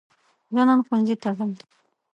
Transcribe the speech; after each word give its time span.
زه 0.53 0.61
نن 0.67 0.79
ښوونځي 0.85 1.15
ته 1.21 1.29
ځم. 1.37 1.51